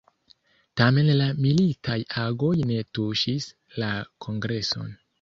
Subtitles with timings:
[0.81, 3.51] Tamen la militaj agoj ne tuŝis
[3.85, 3.95] la
[4.29, 4.95] kongreson.